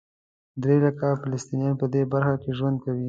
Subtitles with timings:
[0.61, 2.99] درې لکه فلسطینیان په دې برخه کې ژوند کوي.